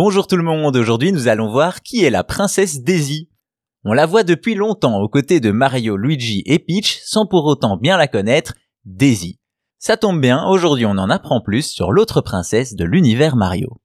Bonjour 0.00 0.28
tout 0.28 0.36
le 0.36 0.44
monde, 0.44 0.76
aujourd'hui 0.76 1.10
nous 1.10 1.26
allons 1.26 1.50
voir 1.50 1.82
qui 1.82 2.04
est 2.04 2.10
la 2.10 2.22
princesse 2.22 2.82
Daisy. 2.82 3.28
On 3.82 3.92
la 3.92 4.06
voit 4.06 4.22
depuis 4.22 4.54
longtemps 4.54 5.00
aux 5.00 5.08
côtés 5.08 5.40
de 5.40 5.50
Mario, 5.50 5.96
Luigi 5.96 6.44
et 6.46 6.60
Peach 6.60 7.00
sans 7.04 7.26
pour 7.26 7.46
autant 7.46 7.76
bien 7.76 7.96
la 7.96 8.06
connaître, 8.06 8.54
Daisy. 8.84 9.40
Ça 9.80 9.96
tombe 9.96 10.20
bien, 10.20 10.46
aujourd'hui 10.46 10.86
on 10.86 10.98
en 10.98 11.10
apprend 11.10 11.40
plus 11.40 11.66
sur 11.66 11.90
l'autre 11.90 12.20
princesse 12.20 12.76
de 12.76 12.84
l'univers 12.84 13.34
Mario. 13.34 13.80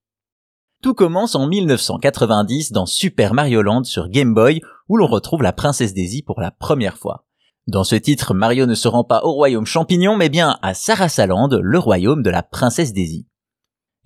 Tout 0.83 0.93
commence 0.93 1.33
en 1.33 1.47
1990 1.47 2.73
dans 2.73 2.85
Super 2.85 3.33
Mario 3.33 3.63
Land 3.63 3.85
sur 3.85 4.07
Game 4.07 4.35
Boy 4.35 4.61
où 4.89 4.97
l'on 4.97 5.07
retrouve 5.07 5.41
la 5.41 5.51
princesse 5.51 5.95
Daisy 5.95 6.21
pour 6.21 6.39
la 6.39 6.51
première 6.51 6.99
fois. 6.99 7.25
Dans 7.65 7.83
ce 7.83 7.95
titre, 7.95 8.35
Mario 8.35 8.67
ne 8.67 8.75
se 8.75 8.87
rend 8.87 9.03
pas 9.03 9.23
au 9.23 9.31
royaume 9.31 9.65
champignon 9.65 10.15
mais 10.15 10.29
bien 10.29 10.59
à 10.61 10.75
Sarasaland, 10.75 11.49
le 11.59 11.79
royaume 11.79 12.21
de 12.21 12.29
la 12.29 12.43
princesse 12.43 12.93
Daisy. 12.93 13.25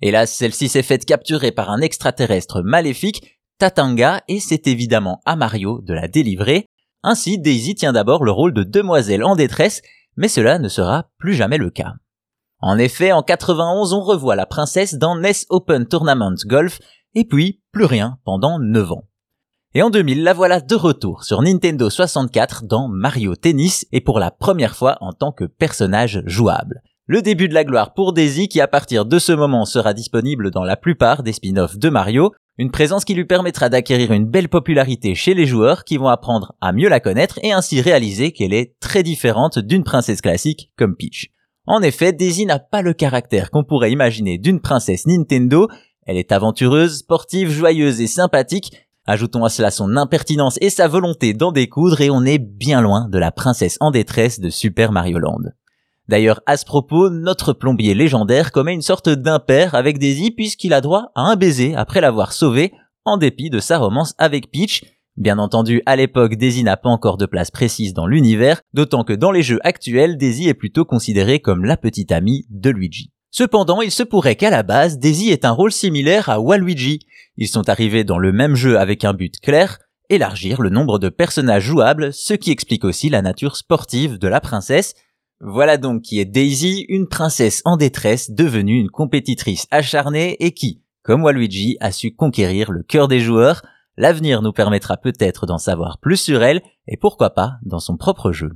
Hélas, 0.00 0.32
celle-ci 0.32 0.68
s'est 0.68 0.82
faite 0.82 1.04
capturer 1.04 1.50
par 1.50 1.70
un 1.70 1.80
extraterrestre 1.80 2.62
maléfique, 2.62 3.38
Tatanga, 3.58 4.22
et 4.28 4.38
c'est 4.38 4.68
évidemment 4.68 5.20
à 5.24 5.34
Mario 5.34 5.80
de 5.82 5.92
la 5.92 6.06
délivrer. 6.06 6.66
Ainsi, 7.02 7.38
Daisy 7.38 7.74
tient 7.74 7.92
d'abord 7.92 8.24
le 8.24 8.30
rôle 8.30 8.54
de 8.54 8.62
demoiselle 8.62 9.24
en 9.24 9.34
détresse, 9.34 9.82
mais 10.16 10.28
cela 10.28 10.58
ne 10.58 10.68
sera 10.68 11.10
plus 11.18 11.34
jamais 11.34 11.58
le 11.58 11.70
cas. 11.70 11.94
En 12.60 12.78
effet, 12.78 13.12
en 13.12 13.22
91, 13.22 13.92
on 13.92 14.00
revoit 14.00 14.36
la 14.36 14.46
princesse 14.46 14.94
dans 14.94 15.16
NES 15.16 15.46
Open 15.48 15.86
Tournament 15.86 16.34
Golf, 16.46 16.78
et 17.14 17.24
puis 17.24 17.62
plus 17.72 17.84
rien 17.84 18.18
pendant 18.24 18.58
9 18.60 18.92
ans. 18.92 19.04
Et 19.74 19.82
en 19.82 19.90
2000, 19.90 20.22
la 20.22 20.32
voilà 20.32 20.60
de 20.60 20.74
retour 20.74 21.24
sur 21.24 21.42
Nintendo 21.42 21.90
64 21.90 22.64
dans 22.64 22.88
Mario 22.88 23.36
Tennis 23.36 23.86
et 23.92 24.00
pour 24.00 24.18
la 24.18 24.30
première 24.30 24.74
fois 24.74 24.96
en 25.00 25.12
tant 25.12 25.30
que 25.30 25.44
personnage 25.44 26.22
jouable. 26.26 26.82
Le 27.10 27.22
début 27.22 27.48
de 27.48 27.54
la 27.54 27.64
gloire 27.64 27.94
pour 27.94 28.12
Daisy 28.12 28.48
qui 28.48 28.60
à 28.60 28.68
partir 28.68 29.06
de 29.06 29.18
ce 29.18 29.32
moment 29.32 29.64
sera 29.64 29.94
disponible 29.94 30.50
dans 30.50 30.62
la 30.62 30.76
plupart 30.76 31.22
des 31.22 31.32
spin-offs 31.32 31.78
de 31.78 31.88
Mario, 31.88 32.34
une 32.58 32.70
présence 32.70 33.06
qui 33.06 33.14
lui 33.14 33.24
permettra 33.24 33.70
d'acquérir 33.70 34.12
une 34.12 34.26
belle 34.26 34.50
popularité 34.50 35.14
chez 35.14 35.32
les 35.32 35.46
joueurs 35.46 35.84
qui 35.84 35.96
vont 35.96 36.08
apprendre 36.08 36.54
à 36.60 36.70
mieux 36.74 36.90
la 36.90 37.00
connaître 37.00 37.38
et 37.42 37.50
ainsi 37.50 37.80
réaliser 37.80 38.32
qu'elle 38.32 38.52
est 38.52 38.74
très 38.78 39.02
différente 39.02 39.58
d'une 39.58 39.84
princesse 39.84 40.20
classique 40.20 40.70
comme 40.76 40.96
Peach. 40.96 41.30
En 41.64 41.80
effet, 41.80 42.12
Daisy 42.12 42.44
n'a 42.44 42.58
pas 42.58 42.82
le 42.82 42.92
caractère 42.92 43.50
qu'on 43.50 43.64
pourrait 43.64 43.90
imaginer 43.90 44.36
d'une 44.36 44.60
princesse 44.60 45.06
Nintendo, 45.06 45.66
elle 46.04 46.18
est 46.18 46.30
aventureuse, 46.30 46.98
sportive, 46.98 47.48
joyeuse 47.48 48.02
et 48.02 48.06
sympathique, 48.06 48.86
ajoutons 49.06 49.46
à 49.46 49.48
cela 49.48 49.70
son 49.70 49.96
impertinence 49.96 50.58
et 50.60 50.68
sa 50.68 50.88
volonté 50.88 51.32
d'en 51.32 51.52
découdre 51.52 52.02
et 52.02 52.10
on 52.10 52.26
est 52.26 52.38
bien 52.38 52.82
loin 52.82 53.08
de 53.08 53.18
la 53.18 53.32
princesse 53.32 53.78
en 53.80 53.92
détresse 53.92 54.40
de 54.40 54.50
Super 54.50 54.92
Mario 54.92 55.18
Land. 55.18 55.52
D'ailleurs, 56.08 56.40
à 56.46 56.56
ce 56.56 56.64
propos, 56.64 57.10
notre 57.10 57.52
plombier 57.52 57.94
légendaire 57.94 58.50
commet 58.50 58.72
une 58.72 58.82
sorte 58.82 59.10
d'impair 59.10 59.74
avec 59.74 59.98
Daisy 59.98 60.30
puisqu'il 60.30 60.72
a 60.72 60.80
droit 60.80 61.12
à 61.14 61.22
un 61.22 61.36
baiser 61.36 61.74
après 61.74 62.00
l'avoir 62.00 62.32
sauvé, 62.32 62.72
en 63.04 63.18
dépit 63.18 63.50
de 63.50 63.60
sa 63.60 63.78
romance 63.78 64.14
avec 64.18 64.50
Peach. 64.50 64.84
Bien 65.16 65.38
entendu, 65.38 65.82
à 65.84 65.96
l'époque, 65.96 66.36
Daisy 66.36 66.62
n'a 66.62 66.76
pas 66.76 66.88
encore 66.88 67.16
de 67.18 67.26
place 67.26 67.50
précise 67.50 67.92
dans 67.92 68.06
l'univers, 68.06 68.62
d'autant 68.72 69.04
que 69.04 69.12
dans 69.12 69.32
les 69.32 69.42
jeux 69.42 69.58
actuels, 69.64 70.16
Daisy 70.16 70.48
est 70.48 70.54
plutôt 70.54 70.84
considérée 70.84 71.40
comme 71.40 71.64
la 71.64 71.76
petite 71.76 72.12
amie 72.12 72.46
de 72.50 72.70
Luigi. 72.70 73.10
Cependant, 73.30 73.82
il 73.82 73.90
se 73.90 74.02
pourrait 74.02 74.36
qu'à 74.36 74.50
la 74.50 74.62
base, 74.62 74.98
Daisy 74.98 75.30
ait 75.30 75.44
un 75.44 75.50
rôle 75.50 75.72
similaire 75.72 76.30
à 76.30 76.40
Waluigi. 76.40 77.00
Ils 77.36 77.48
sont 77.48 77.68
arrivés 77.68 78.04
dans 78.04 78.18
le 78.18 78.32
même 78.32 78.54
jeu 78.54 78.78
avec 78.78 79.04
un 79.04 79.12
but 79.12 79.38
clair, 79.40 79.78
élargir 80.08 80.62
le 80.62 80.70
nombre 80.70 80.98
de 80.98 81.10
personnages 81.10 81.64
jouables, 81.64 82.12
ce 82.12 82.32
qui 82.32 82.50
explique 82.50 82.84
aussi 82.84 83.10
la 83.10 83.20
nature 83.20 83.56
sportive 83.56 84.18
de 84.18 84.28
la 84.28 84.40
princesse, 84.40 84.94
voilà 85.40 85.76
donc 85.76 86.02
qui 86.02 86.18
est 86.18 86.24
Daisy, 86.24 86.84
une 86.88 87.06
princesse 87.06 87.62
en 87.64 87.76
détresse 87.76 88.30
devenue 88.30 88.78
une 88.78 88.90
compétitrice 88.90 89.68
acharnée 89.70 90.36
et 90.40 90.52
qui, 90.52 90.82
comme 91.02 91.22
Waluigi, 91.22 91.76
a 91.80 91.92
su 91.92 92.14
conquérir 92.14 92.72
le 92.72 92.82
cœur 92.82 93.06
des 93.06 93.20
joueurs. 93.20 93.62
L'avenir 93.96 94.42
nous 94.42 94.52
permettra 94.52 94.96
peut-être 94.96 95.46
d'en 95.46 95.58
savoir 95.58 95.98
plus 95.98 96.16
sur 96.16 96.42
elle 96.42 96.62
et 96.88 96.96
pourquoi 96.96 97.30
pas 97.30 97.54
dans 97.62 97.78
son 97.78 97.96
propre 97.96 98.32
jeu. 98.32 98.50